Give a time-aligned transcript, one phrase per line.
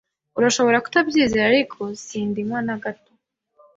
[0.37, 3.11] Urashobora kutabyizera, ariko sindinywa na gato.